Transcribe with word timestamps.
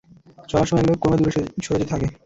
চলার 0.49 0.67
সময় 0.67 0.81
এগুলো 0.81 0.99
ক্রমে 1.01 1.17
দূরে 1.19 1.31
সরে 1.59 1.79
যেতে 1.79 1.91
থাকে। 1.91 2.07